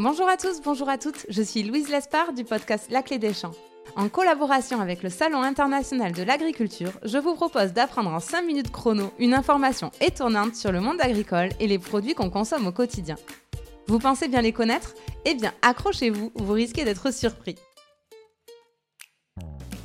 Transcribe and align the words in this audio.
Bonjour 0.00 0.28
à 0.28 0.36
tous, 0.36 0.60
bonjour 0.62 0.88
à 0.88 0.96
toutes, 0.96 1.26
je 1.28 1.42
suis 1.42 1.64
Louise 1.64 1.88
Lespard 1.88 2.32
du 2.32 2.44
podcast 2.44 2.86
La 2.88 3.02
Clé 3.02 3.18
des 3.18 3.34
Champs. 3.34 3.50
En 3.96 4.08
collaboration 4.08 4.80
avec 4.80 5.02
le 5.02 5.10
Salon 5.10 5.42
international 5.42 6.12
de 6.12 6.22
l'agriculture, 6.22 6.92
je 7.02 7.18
vous 7.18 7.34
propose 7.34 7.72
d'apprendre 7.72 8.10
en 8.10 8.20
5 8.20 8.42
minutes 8.42 8.70
chrono 8.70 9.10
une 9.18 9.34
information 9.34 9.90
étonnante 10.00 10.54
sur 10.54 10.70
le 10.70 10.80
monde 10.80 11.00
agricole 11.00 11.48
et 11.58 11.66
les 11.66 11.80
produits 11.80 12.14
qu'on 12.14 12.30
consomme 12.30 12.68
au 12.68 12.70
quotidien. 12.70 13.16
Vous 13.88 13.98
pensez 13.98 14.28
bien 14.28 14.40
les 14.40 14.52
connaître? 14.52 14.94
Eh 15.24 15.34
bien, 15.34 15.52
accrochez-vous, 15.62 16.30
vous 16.32 16.52
risquez 16.52 16.84
d'être 16.84 17.12
surpris. 17.12 17.56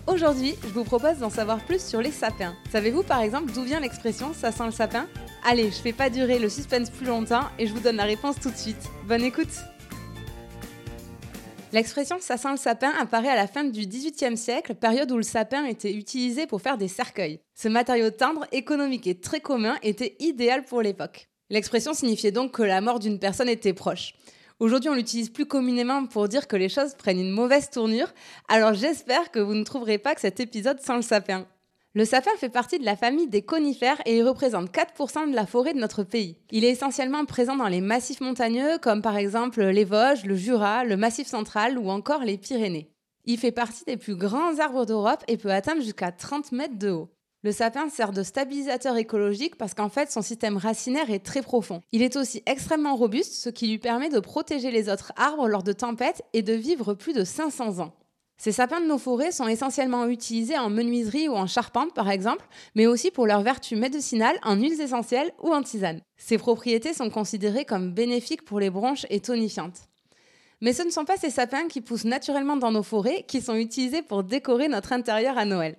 Aujourd'hui, 0.05 0.53
je 0.61 0.73
vous 0.73 0.83
propose 0.83 1.17
d'en 1.17 1.31
savoir 1.31 1.57
plus 1.65 1.83
sur 1.83 2.01
les 2.01 2.11
sapins. 2.11 2.53
Savez-vous 2.71 3.01
par 3.01 3.21
exemple 3.21 3.51
d'où 3.51 3.63
vient 3.63 3.79
l'expression 3.79 4.31
ça 4.35 4.51
sent 4.51 4.65
le 4.65 4.71
sapin? 4.71 5.07
Allez, 5.43 5.71
je 5.71 5.81
fais 5.81 5.91
pas 5.91 6.11
durer 6.11 6.37
le 6.37 6.49
suspense 6.49 6.91
plus 6.91 7.07
longtemps 7.07 7.45
et 7.57 7.65
je 7.65 7.73
vous 7.73 7.79
donne 7.79 7.95
la 7.95 8.03
réponse 8.03 8.35
tout 8.39 8.51
de 8.51 8.57
suite. 8.57 8.91
Bonne 9.07 9.23
écoute 9.23 9.49
L'expression 11.73 12.17
ça 12.19 12.37
sent 12.37 12.51
le 12.51 12.57
sapin 12.57 12.91
apparaît 12.99 13.29
à 13.29 13.35
la 13.35 13.47
fin 13.47 13.63
du 13.63 13.87
XVIIIe 13.87 14.37
siècle, 14.37 14.75
période 14.75 15.11
où 15.11 15.17
le 15.17 15.23
sapin 15.23 15.65
était 15.65 15.91
utilisé 15.91 16.45
pour 16.45 16.61
faire 16.61 16.77
des 16.77 16.87
cercueils. 16.87 17.39
Ce 17.55 17.67
matériau 17.67 18.11
tendre, 18.11 18.45
économique 18.51 19.07
et 19.07 19.19
très 19.19 19.39
commun 19.39 19.75
était 19.81 20.15
idéal 20.19 20.65
pour 20.65 20.83
l'époque. 20.83 21.29
L'expression 21.49 21.95
signifiait 21.95 22.31
donc 22.31 22.51
que 22.51 22.61
la 22.61 22.79
mort 22.79 22.99
d'une 22.99 23.17
personne 23.17 23.49
était 23.49 23.73
proche. 23.73 24.13
Aujourd'hui, 24.59 24.91
on 24.91 24.93
l'utilise 24.93 25.31
plus 25.31 25.47
communément 25.47 26.05
pour 26.05 26.27
dire 26.27 26.47
que 26.47 26.55
les 26.55 26.69
choses 26.69 26.93
prennent 26.93 27.19
une 27.19 27.31
mauvaise 27.31 27.71
tournure, 27.71 28.13
alors 28.49 28.75
j'espère 28.75 29.31
que 29.31 29.39
vous 29.39 29.55
ne 29.55 29.63
trouverez 29.63 29.97
pas 29.97 30.13
que 30.13 30.21
cet 30.21 30.39
épisode 30.39 30.79
sent 30.79 30.97
le 30.97 31.01
sapin. 31.01 31.47
Le 31.95 32.05
sapin 32.05 32.31
fait 32.37 32.49
partie 32.49 32.79
de 32.79 32.85
la 32.85 32.95
famille 32.95 33.27
des 33.27 33.43
conifères 33.43 34.01
et 34.07 34.17
il 34.17 34.23
représente 34.23 34.71
4% 34.71 35.29
de 35.29 35.35
la 35.35 35.45
forêt 35.45 35.75
de 35.75 35.79
notre 35.79 36.01
pays. 36.01 36.37
Il 36.49 36.65
est 36.65 36.71
essentiellement 36.71 37.23
présent 37.25 37.55
dans 37.55 37.67
les 37.67 37.81
massifs 37.81 38.19
montagneux 38.19 38.79
comme 38.81 39.03
par 39.03 39.15
exemple 39.15 39.61
les 39.63 39.83
Vosges, 39.83 40.25
le 40.25 40.35
Jura, 40.35 40.85
le 40.85 40.97
Massif 40.97 41.27
central 41.27 41.77
ou 41.77 41.91
encore 41.91 42.23
les 42.23 42.39
Pyrénées. 42.39 42.89
Il 43.25 43.37
fait 43.37 43.51
partie 43.51 43.85
des 43.85 43.97
plus 43.97 44.15
grands 44.15 44.57
arbres 44.57 44.87
d'Europe 44.87 45.23
et 45.27 45.37
peut 45.37 45.51
atteindre 45.51 45.83
jusqu'à 45.83 46.11
30 46.11 46.51
mètres 46.51 46.79
de 46.79 46.89
haut. 46.89 47.09
Le 47.43 47.51
sapin 47.51 47.87
sert 47.89 48.11
de 48.11 48.23
stabilisateur 48.23 48.97
écologique 48.97 49.55
parce 49.55 49.75
qu'en 49.75 49.89
fait 49.89 50.11
son 50.11 50.23
système 50.23 50.57
racinaire 50.57 51.11
est 51.11 51.23
très 51.23 51.43
profond. 51.43 51.81
Il 51.91 52.01
est 52.01 52.15
aussi 52.15 52.41
extrêmement 52.47 52.95
robuste, 52.95 53.33
ce 53.33 53.49
qui 53.49 53.67
lui 53.67 53.77
permet 53.77 54.09
de 54.09 54.19
protéger 54.19 54.71
les 54.71 54.89
autres 54.89 55.13
arbres 55.15 55.47
lors 55.47 55.61
de 55.61 55.73
tempêtes 55.73 56.23
et 56.33 56.41
de 56.41 56.53
vivre 56.53 56.95
plus 56.95 57.13
de 57.13 57.23
500 57.23 57.81
ans. 57.81 57.93
Ces 58.37 58.51
sapins 58.51 58.81
de 58.81 58.87
nos 58.87 58.97
forêts 58.97 59.31
sont 59.31 59.47
essentiellement 59.47 60.07
utilisés 60.07 60.57
en 60.57 60.69
menuiserie 60.69 61.29
ou 61.29 61.35
en 61.35 61.47
charpente 61.47 61.93
par 61.93 62.09
exemple, 62.09 62.45
mais 62.75 62.87
aussi 62.87 63.11
pour 63.11 63.27
leurs 63.27 63.41
vertus 63.41 63.77
médicinales 63.77 64.39
en 64.43 64.55
huiles 64.55 64.81
essentielles 64.81 65.31
ou 65.41 65.53
en 65.53 65.61
tisane. 65.61 66.01
Ces 66.17 66.37
propriétés 66.37 66.93
sont 66.93 67.09
considérées 67.09 67.65
comme 67.65 67.93
bénéfiques 67.93 68.43
pour 68.43 68.59
les 68.59 68.69
bronches 68.69 69.05
et 69.09 69.19
tonifiantes. 69.19 69.87
Mais 70.61 70.73
ce 70.73 70.83
ne 70.83 70.89
sont 70.91 71.05
pas 71.05 71.17
ces 71.17 71.29
sapins 71.29 71.67
qui 71.67 71.81
poussent 71.81 72.05
naturellement 72.05 72.55
dans 72.57 72.71
nos 72.71 72.83
forêts 72.83 73.25
qui 73.27 73.41
sont 73.41 73.55
utilisés 73.55 74.01
pour 74.01 74.23
décorer 74.23 74.69
notre 74.69 74.93
intérieur 74.93 75.37
à 75.37 75.45
Noël. 75.45 75.77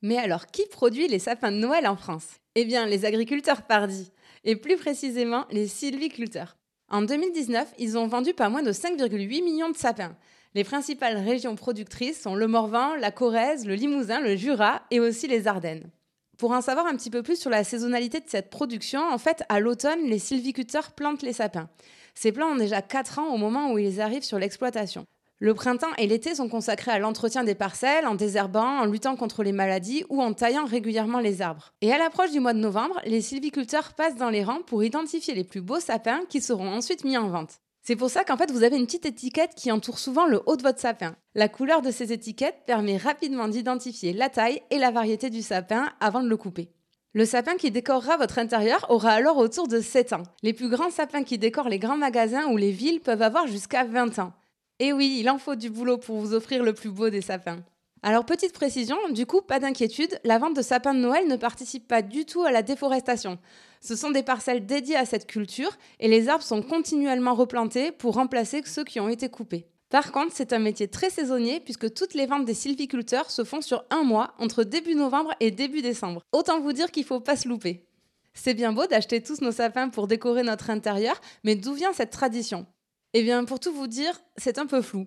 Mais 0.00 0.16
alors, 0.16 0.46
qui 0.46 0.66
produit 0.66 1.08
les 1.08 1.18
sapins 1.18 1.52
de 1.52 1.56
Noël 1.56 1.86
en 1.86 1.96
France? 1.96 2.26
Eh 2.54 2.64
bien, 2.64 2.86
les 2.86 3.04
agriculteurs 3.04 3.62
pardis, 3.62 4.10
et 4.44 4.56
plus 4.56 4.76
précisément 4.76 5.46
les 5.50 5.68
sylviculteurs. 5.68 6.56
En 6.88 7.02
2019, 7.02 7.74
ils 7.78 7.96
ont 7.96 8.06
vendu 8.06 8.34
pas 8.34 8.48
moins 8.48 8.62
de 8.62 8.72
5,8 8.72 9.42
millions 9.42 9.70
de 9.70 9.76
sapins, 9.76 10.16
les 10.54 10.64
principales 10.64 11.16
régions 11.16 11.54
productrices 11.54 12.20
sont 12.20 12.34
le 12.34 12.46
Morvan, 12.46 12.94
la 12.96 13.10
Corrèze, 13.10 13.66
le 13.66 13.74
Limousin, 13.74 14.20
le 14.20 14.36
Jura 14.36 14.82
et 14.90 15.00
aussi 15.00 15.26
les 15.26 15.46
Ardennes. 15.46 15.90
Pour 16.36 16.52
en 16.52 16.60
savoir 16.60 16.86
un 16.86 16.96
petit 16.96 17.10
peu 17.10 17.22
plus 17.22 17.40
sur 17.40 17.50
la 17.50 17.64
saisonnalité 17.64 18.20
de 18.20 18.28
cette 18.28 18.50
production, 18.50 19.00
en 19.00 19.18
fait, 19.18 19.44
à 19.48 19.60
l'automne, 19.60 20.04
les 20.04 20.18
sylviculteurs 20.18 20.92
plantent 20.92 21.22
les 21.22 21.32
sapins. 21.32 21.68
Ces 22.14 22.32
plants 22.32 22.52
ont 22.52 22.56
déjà 22.56 22.82
4 22.82 23.18
ans 23.18 23.32
au 23.32 23.38
moment 23.38 23.72
où 23.72 23.78
ils 23.78 24.00
arrivent 24.00 24.24
sur 24.24 24.38
l'exploitation. 24.38 25.06
Le 25.38 25.54
printemps 25.54 25.94
et 25.98 26.06
l'été 26.06 26.34
sont 26.34 26.48
consacrés 26.48 26.92
à 26.92 26.98
l'entretien 26.98 27.42
des 27.44 27.54
parcelles, 27.54 28.06
en 28.06 28.14
désherbant, 28.14 28.78
en 28.80 28.84
luttant 28.84 29.16
contre 29.16 29.42
les 29.42 29.52
maladies 29.52 30.04
ou 30.08 30.22
en 30.22 30.34
taillant 30.34 30.66
régulièrement 30.66 31.18
les 31.18 31.42
arbres. 31.42 31.72
Et 31.80 31.92
à 31.92 31.98
l'approche 31.98 32.30
du 32.30 32.40
mois 32.40 32.52
de 32.52 32.60
novembre, 32.60 33.00
les 33.06 33.20
sylviculteurs 33.20 33.94
passent 33.94 34.16
dans 34.16 34.30
les 34.30 34.44
rangs 34.44 34.62
pour 34.66 34.84
identifier 34.84 35.34
les 35.34 35.44
plus 35.44 35.60
beaux 35.60 35.80
sapins 35.80 36.20
qui 36.28 36.40
seront 36.40 36.68
ensuite 36.68 37.04
mis 37.04 37.16
en 37.16 37.28
vente. 37.28 37.60
C'est 37.84 37.96
pour 37.96 38.10
ça 38.10 38.22
qu'en 38.22 38.36
fait, 38.36 38.52
vous 38.52 38.62
avez 38.62 38.76
une 38.76 38.86
petite 38.86 39.06
étiquette 39.06 39.56
qui 39.56 39.72
entoure 39.72 39.98
souvent 39.98 40.24
le 40.24 40.40
haut 40.46 40.54
de 40.54 40.62
votre 40.62 40.78
sapin. 40.78 41.16
La 41.34 41.48
couleur 41.48 41.82
de 41.82 41.90
ces 41.90 42.12
étiquettes 42.12 42.62
permet 42.64 42.96
rapidement 42.96 43.48
d'identifier 43.48 44.12
la 44.12 44.28
taille 44.28 44.62
et 44.70 44.78
la 44.78 44.92
variété 44.92 45.30
du 45.30 45.42
sapin 45.42 45.92
avant 45.98 46.22
de 46.22 46.28
le 46.28 46.36
couper. 46.36 46.68
Le 47.12 47.24
sapin 47.24 47.56
qui 47.56 47.72
décorera 47.72 48.16
votre 48.16 48.38
intérieur 48.38 48.86
aura 48.88 49.10
alors 49.10 49.36
autour 49.36 49.66
de 49.66 49.80
7 49.80 50.12
ans. 50.12 50.22
Les 50.44 50.52
plus 50.52 50.68
grands 50.68 50.90
sapins 50.90 51.24
qui 51.24 51.38
décorent 51.38 51.68
les 51.68 51.80
grands 51.80 51.96
magasins 51.96 52.46
ou 52.52 52.56
les 52.56 52.70
villes 52.70 53.00
peuvent 53.00 53.20
avoir 53.20 53.48
jusqu'à 53.48 53.82
20 53.82 54.20
ans. 54.20 54.32
Et 54.78 54.92
oui, 54.92 55.18
il 55.18 55.28
en 55.28 55.38
faut 55.38 55.56
du 55.56 55.68
boulot 55.68 55.98
pour 55.98 56.18
vous 56.18 56.34
offrir 56.34 56.62
le 56.62 56.74
plus 56.74 56.90
beau 56.90 57.10
des 57.10 57.20
sapins. 57.20 57.64
Alors 58.04 58.24
petite 58.24 58.52
précision, 58.52 58.96
du 59.10 59.26
coup, 59.26 59.42
pas 59.42 59.60
d'inquiétude, 59.60 60.18
la 60.24 60.38
vente 60.38 60.56
de 60.56 60.62
sapins 60.62 60.92
de 60.92 60.98
Noël 60.98 61.28
ne 61.28 61.36
participe 61.36 61.86
pas 61.86 62.02
du 62.02 62.24
tout 62.24 62.42
à 62.42 62.50
la 62.50 62.62
déforestation. 62.62 63.38
Ce 63.80 63.94
sont 63.94 64.10
des 64.10 64.24
parcelles 64.24 64.66
dédiées 64.66 64.96
à 64.96 65.04
cette 65.04 65.28
culture 65.28 65.78
et 66.00 66.08
les 66.08 66.28
arbres 66.28 66.42
sont 66.42 66.62
continuellement 66.62 67.34
replantés 67.34 67.92
pour 67.92 68.14
remplacer 68.14 68.60
ceux 68.64 68.82
qui 68.82 68.98
ont 68.98 69.08
été 69.08 69.28
coupés. 69.28 69.68
Par 69.88 70.10
contre, 70.10 70.32
c'est 70.34 70.52
un 70.52 70.58
métier 70.58 70.88
très 70.88 71.10
saisonnier 71.10 71.60
puisque 71.60 71.94
toutes 71.94 72.14
les 72.14 72.26
ventes 72.26 72.44
des 72.44 72.54
sylviculteurs 72.54 73.30
se 73.30 73.44
font 73.44 73.60
sur 73.60 73.84
un 73.90 74.02
mois, 74.02 74.34
entre 74.40 74.64
début 74.64 74.96
novembre 74.96 75.34
et 75.38 75.52
début 75.52 75.82
décembre. 75.82 76.22
Autant 76.32 76.60
vous 76.60 76.72
dire 76.72 76.90
qu'il 76.90 77.02
ne 77.02 77.08
faut 77.08 77.20
pas 77.20 77.36
se 77.36 77.48
louper. 77.48 77.86
C'est 78.34 78.54
bien 78.54 78.72
beau 78.72 78.86
d'acheter 78.86 79.22
tous 79.22 79.42
nos 79.42 79.52
sapins 79.52 79.90
pour 79.90 80.08
décorer 80.08 80.42
notre 80.42 80.70
intérieur, 80.70 81.20
mais 81.44 81.54
d'où 81.54 81.74
vient 81.74 81.92
cette 81.92 82.10
tradition? 82.10 82.66
Eh 83.14 83.22
bien, 83.22 83.44
pour 83.44 83.60
tout 83.60 83.72
vous 83.72 83.86
dire, 83.86 84.18
c'est 84.38 84.58
un 84.58 84.66
peu 84.66 84.80
flou. 84.80 85.06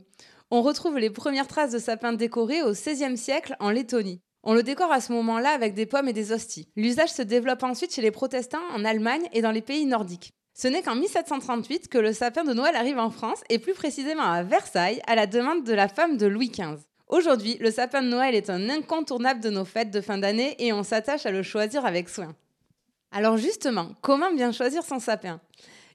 On 0.52 0.62
retrouve 0.62 1.00
les 1.00 1.10
premières 1.10 1.48
traces 1.48 1.72
de 1.72 1.80
sapins 1.80 2.14
décorés 2.14 2.62
au 2.62 2.72
XVIe 2.72 3.18
siècle 3.18 3.56
en 3.60 3.72
Lettonie. 3.72 4.22
On 4.44 4.54
le 4.54 4.62
décore 4.62 4.92
à 4.92 5.02
ce 5.02 5.12
moment-là 5.12 5.50
avec 5.50 5.74
des 5.74 5.88
pommes 5.88 6.08
et 6.08 6.14
des 6.14 6.32
hosties. 6.32 6.70
L'usage 6.76 7.12
se 7.12 7.24
développe 7.24 7.64
ensuite 7.64 7.96
chez 7.96 8.04
les 8.04 8.12
protestants 8.12 8.68
en 8.72 8.86
Allemagne 8.86 9.28
et 9.34 9.42
dans 9.42 9.52
les 9.52 9.64
pays 9.64 9.88
nordiques. 9.88 10.34
Ce 10.54 10.68
n'est 10.68 10.84
qu'en 10.84 10.94
1738 10.94 11.88
que 11.88 11.98
le 11.98 12.14
sapin 12.14 12.44
de 12.44 12.54
Noël 12.54 12.76
arrive 12.76 13.00
en 13.00 13.10
France 13.10 13.42
et 13.50 13.58
plus 13.58 13.74
précisément 13.74 14.24
à 14.24 14.44
Versailles 14.44 15.02
à 15.08 15.16
la 15.16 15.26
demande 15.26 15.64
de 15.64 15.74
la 15.74 15.88
femme 15.88 16.18
de 16.18 16.28
Louis 16.28 16.50
XV. 16.50 16.78
Aujourd'hui, 17.08 17.58
le 17.60 17.72
sapin 17.72 18.04
de 18.04 18.08
Noël 18.08 18.36
est 18.36 18.52
un 18.52 18.70
incontournable 18.70 19.40
de 19.40 19.50
nos 19.50 19.66
fêtes 19.66 19.92
de 19.92 20.00
fin 20.00 20.20
d'année 20.20 20.56
et 20.60 20.74
on 20.74 20.84
s'attache 20.84 21.26
à 21.26 21.32
le 21.32 21.42
choisir 21.42 21.88
avec 21.88 22.08
soin. 22.08 22.36
Alors 23.12 23.38
justement, 23.38 23.90
comment 24.02 24.32
bien 24.32 24.52
choisir 24.52 24.84
son 24.84 25.00
sapin? 25.00 25.42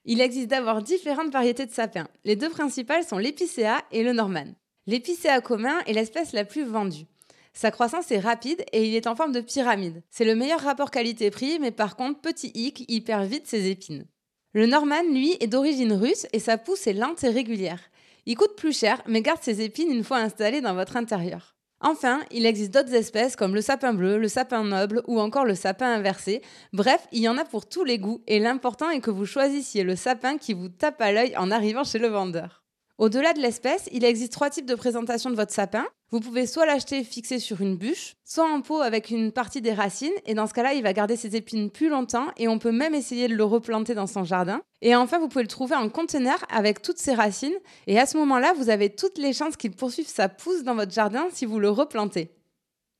Il 0.05 0.21
existe 0.21 0.47
d'abord 0.47 0.81
différentes 0.81 1.31
variétés 1.31 1.65
de 1.65 1.71
sapins. 1.71 2.07
Les 2.23 2.35
deux 2.35 2.49
principales 2.49 3.03
sont 3.03 3.17
l'épicéa 3.17 3.83
et 3.91 4.03
le 4.03 4.13
norman. 4.13 4.45
L'épicéa 4.87 5.41
commun 5.41 5.79
est 5.85 5.93
l'espèce 5.93 6.33
la 6.33 6.45
plus 6.45 6.63
vendue. 6.63 7.05
Sa 7.53 7.69
croissance 7.69 8.11
est 8.11 8.19
rapide 8.19 8.63
et 8.71 8.87
il 8.87 8.95
est 8.95 9.07
en 9.07 9.15
forme 9.15 9.33
de 9.33 9.41
pyramide. 9.41 10.01
C'est 10.09 10.25
le 10.25 10.35
meilleur 10.35 10.61
rapport 10.61 10.89
qualité-prix, 10.89 11.59
mais 11.59 11.71
par 11.71 11.95
contre, 11.95 12.21
petit 12.21 12.51
hic, 12.55 12.85
il 12.87 13.03
perd 13.03 13.25
vite 13.25 13.47
ses 13.47 13.69
épines. 13.69 14.05
Le 14.53 14.65
Norman, 14.65 15.03
lui, 15.11 15.37
est 15.39 15.47
d'origine 15.47 15.93
russe 15.93 16.25
et 16.33 16.39
sa 16.39 16.57
pousse 16.57 16.87
est 16.87 16.93
lente 16.93 17.23
et 17.23 17.29
régulière. 17.29 17.81
Il 18.25 18.35
coûte 18.35 18.55
plus 18.55 18.77
cher, 18.77 19.01
mais 19.07 19.21
garde 19.21 19.41
ses 19.41 19.61
épines 19.61 19.91
une 19.91 20.03
fois 20.03 20.17
installé 20.17 20.61
dans 20.61 20.73
votre 20.73 20.97
intérieur. 20.97 21.55
Enfin, 21.81 22.21
il 22.29 22.45
existe 22.45 22.73
d'autres 22.73 22.93
espèces 22.93 23.35
comme 23.35 23.55
le 23.55 23.61
sapin 23.61 23.93
bleu, 23.93 24.17
le 24.17 24.27
sapin 24.27 24.63
noble 24.63 25.01
ou 25.07 25.19
encore 25.19 25.45
le 25.45 25.55
sapin 25.55 25.91
inversé. 25.91 26.41
Bref, 26.73 27.07
il 27.11 27.21
y 27.21 27.27
en 27.27 27.37
a 27.37 27.45
pour 27.45 27.67
tous 27.67 27.83
les 27.83 27.97
goûts 27.97 28.21
et 28.27 28.39
l'important 28.39 28.91
est 28.91 29.01
que 29.01 29.09
vous 29.09 29.25
choisissiez 29.25 29.83
le 29.83 29.95
sapin 29.95 30.37
qui 30.37 30.53
vous 30.53 30.69
tape 30.69 31.01
à 31.01 31.11
l'œil 31.11 31.35
en 31.37 31.49
arrivant 31.49 31.83
chez 31.83 31.99
le 31.99 32.07
vendeur. 32.07 32.60
Au-delà 33.01 33.33
de 33.33 33.41
l'espèce, 33.41 33.89
il 33.91 34.05
existe 34.05 34.31
trois 34.31 34.51
types 34.51 34.67
de 34.67 34.75
présentation 34.75 35.31
de 35.31 35.35
votre 35.35 35.51
sapin. 35.51 35.87
Vous 36.11 36.19
pouvez 36.19 36.45
soit 36.45 36.67
l'acheter 36.67 37.03
fixé 37.03 37.39
sur 37.39 37.59
une 37.59 37.75
bûche, 37.75 38.13
soit 38.23 38.47
en 38.47 38.61
pot 38.61 38.79
avec 38.79 39.09
une 39.09 39.31
partie 39.31 39.59
des 39.59 39.73
racines, 39.73 40.13
et 40.27 40.35
dans 40.35 40.45
ce 40.45 40.53
cas-là, 40.53 40.75
il 40.75 40.83
va 40.83 40.93
garder 40.93 41.15
ses 41.15 41.35
épines 41.35 41.71
plus 41.71 41.89
longtemps, 41.89 42.27
et 42.37 42.47
on 42.47 42.59
peut 42.59 42.71
même 42.71 42.93
essayer 42.93 43.27
de 43.27 43.33
le 43.33 43.43
replanter 43.43 43.95
dans 43.95 44.05
son 44.05 44.23
jardin. 44.23 44.61
Et 44.83 44.95
enfin, 44.95 45.17
vous 45.17 45.29
pouvez 45.29 45.41
le 45.43 45.47
trouver 45.47 45.73
en 45.73 45.89
conteneur 45.89 46.37
avec 46.51 46.83
toutes 46.83 46.99
ses 46.99 47.15
racines, 47.15 47.57
et 47.87 47.97
à 47.97 48.05
ce 48.05 48.17
moment-là, 48.17 48.53
vous 48.53 48.69
avez 48.69 48.91
toutes 48.91 49.17
les 49.17 49.33
chances 49.33 49.57
qu'il 49.57 49.71
poursuive 49.71 50.07
sa 50.07 50.29
pousse 50.29 50.61
dans 50.61 50.75
votre 50.75 50.93
jardin 50.93 51.25
si 51.33 51.47
vous 51.47 51.57
le 51.57 51.71
replantez. 51.71 52.29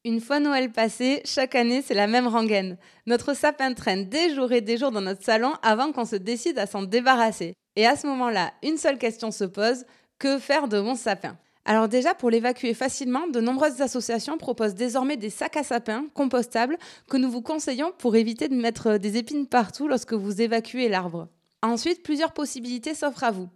Une 0.04 0.20
fois 0.20 0.40
Noël 0.40 0.72
passé, 0.72 1.22
chaque 1.26 1.54
année, 1.54 1.84
c'est 1.86 1.94
la 1.94 2.08
même 2.08 2.26
rengaine. 2.26 2.80
Notre 3.06 3.36
sapin 3.36 3.72
traîne 3.76 4.10
des 4.10 4.34
jours 4.34 4.52
et 4.52 4.62
des 4.62 4.78
jours 4.78 4.90
dans 4.90 5.02
notre 5.02 5.24
salon 5.24 5.54
avant 5.62 5.92
qu'on 5.92 6.06
se 6.06 6.16
décide 6.16 6.58
à 6.58 6.66
s'en 6.66 6.82
débarrasser. 6.82 7.54
Et 7.76 7.86
à 7.86 7.96
ce 7.96 8.06
moment-là, 8.08 8.52
une 8.64 8.78
seule 8.78 8.98
question 8.98 9.32
se 9.32 9.46
pose, 9.46 9.86
que 10.20 10.40
faire 10.40 10.68
de 10.68 10.80
mon 10.80 10.96
sapin? 10.96 11.38
Alors 11.64 11.88
déjà, 11.88 12.14
pour 12.14 12.30
l'évacuer 12.30 12.74
facilement, 12.74 13.28
de 13.28 13.40
nombreuses 13.40 13.82
associations 13.82 14.38
proposent 14.38 14.76
désormais 14.76 15.16
des 15.16 15.30
sacs 15.30 15.58
à 15.58 15.64
sapin 15.64 16.06
compostables 16.14 16.78
que 17.08 17.18
nous 17.18 17.30
vous 17.30 17.42
conseillons 17.42 17.94
pour 17.98 18.16
éviter 18.16 18.48
de 18.48 18.56
mettre 18.56 18.98
des 18.98 19.18
épines 19.18 19.48
partout 19.48 19.88
lorsque 19.88 20.14
vous 20.14 20.42
évacuez 20.42 20.90
l'arbre. 20.90 21.28
Ensuite, 21.62 22.04
plusieurs 22.04 22.34
possibilités 22.34 22.96
s'offrent 22.96 23.24
à 23.24 23.32
vous. 23.32 23.48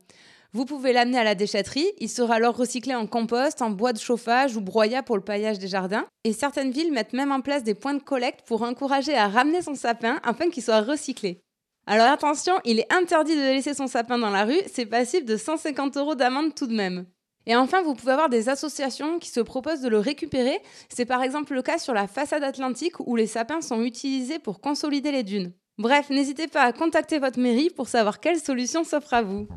Vous 0.53 0.63
pouvez 0.63 0.93
l'amener 0.93 1.17
à 1.17 1.25
la 1.25 1.35
déchetterie, 1.35 1.91
il 1.99 2.07
sera 2.07 2.35
alors 2.35 2.55
recyclé 2.55 2.95
en 2.95 3.07
compost, 3.07 3.61
en 3.61 3.71
bois 3.71 3.91
de 3.91 3.99
chauffage 3.99 4.55
ou 4.55 4.61
broyat 4.61 5.03
pour 5.03 5.17
le 5.17 5.23
paillage 5.23 5.59
des 5.59 5.67
jardins. 5.67 6.05
Et 6.23 6.31
certaines 6.31 6.71
villes 6.71 6.93
mettent 6.93 7.11
même 7.11 7.33
en 7.33 7.41
place 7.41 7.63
des 7.63 7.73
points 7.73 7.95
de 7.95 8.01
collecte 8.01 8.47
pour 8.47 8.61
encourager 8.61 9.15
à 9.15 9.27
ramener 9.27 9.61
son 9.61 9.75
sapin 9.75 10.21
afin 10.23 10.49
qu'il 10.49 10.63
soit 10.63 10.79
recyclé. 10.79 11.41
Alors 11.87 12.07
attention, 12.07 12.53
il 12.65 12.79
est 12.79 12.91
interdit 12.91 13.35
de 13.35 13.41
laisser 13.41 13.75
son 13.75 13.87
sapin 13.87 14.17
dans 14.17 14.31
la 14.31 14.43
rue, 14.43 14.59
c'est 14.71 14.87
passif 14.87 15.23
de 15.23 15.37
150 15.37 15.97
euros 15.97 16.15
d'amende 16.15 16.55
tout 16.55 16.65
de 16.65 16.75
même. 16.75 17.05
Et 17.45 17.55
enfin, 17.55 17.83
vous 17.83 17.93
pouvez 17.93 18.13
avoir 18.13 18.29
des 18.29 18.49
associations 18.49 19.19
qui 19.19 19.29
se 19.29 19.39
proposent 19.39 19.81
de 19.81 19.89
le 19.89 19.99
récupérer. 19.99 20.59
C'est 20.89 21.05
par 21.05 21.21
exemple 21.21 21.53
le 21.53 21.61
cas 21.61 21.77
sur 21.77 21.93
la 21.93 22.07
façade 22.07 22.43
atlantique 22.43 22.99
où 22.99 23.15
les 23.15 23.27
sapins 23.27 23.61
sont 23.61 23.83
utilisés 23.83 24.39
pour 24.39 24.61
consolider 24.61 25.11
les 25.11 25.21
dunes. 25.21 25.53
Bref, 25.77 26.09
n'hésitez 26.09 26.47
pas 26.47 26.61
à 26.61 26.73
contacter 26.73 27.19
votre 27.19 27.39
mairie 27.39 27.69
pour 27.69 27.87
savoir 27.87 28.19
quelle 28.19 28.39
solution 28.39 28.83
s'offre 28.83 29.13
à 29.13 29.21
vous. 29.21 29.47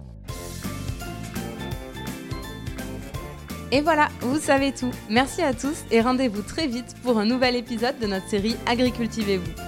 Et 3.71 3.81
voilà, 3.81 4.09
vous 4.21 4.39
savez 4.39 4.73
tout. 4.73 4.91
Merci 5.09 5.43
à 5.43 5.55
tous 5.55 5.85
et 5.91 6.01
rendez-vous 6.01 6.43
très 6.43 6.67
vite 6.67 6.95
pour 7.03 7.19
un 7.19 7.25
nouvel 7.25 7.57
épisode 7.57 7.99
de 7.99 8.07
notre 8.07 8.29
série 8.29 8.57
Agricultivez-vous. 8.67 9.68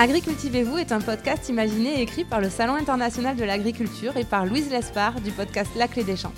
Agricultivez-vous 0.00 0.78
est 0.78 0.92
un 0.92 1.00
podcast 1.02 1.50
imaginé 1.50 1.98
et 1.98 2.00
écrit 2.00 2.24
par 2.24 2.40
le 2.40 2.48
Salon 2.48 2.72
international 2.72 3.36
de 3.36 3.44
l'agriculture 3.44 4.16
et 4.16 4.24
par 4.24 4.46
Louise 4.46 4.70
Lespard 4.70 5.20
du 5.20 5.30
podcast 5.30 5.70
La 5.76 5.88
Clé 5.88 6.04
des 6.04 6.16
Champs. 6.16 6.32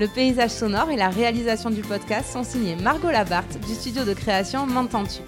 Le 0.00 0.08
paysage 0.08 0.50
sonore 0.50 0.90
et 0.90 0.96
la 0.96 1.08
réalisation 1.08 1.70
du 1.70 1.82
podcast 1.82 2.32
sont 2.32 2.42
signés 2.42 2.74
Margot 2.74 3.12
Labarthe 3.12 3.60
du 3.64 3.74
studio 3.74 4.02
de 4.02 4.12
création 4.12 4.66
M'entends-tu. 4.66 5.22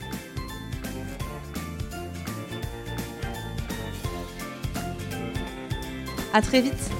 Très 6.43 6.63
vite 6.63 6.91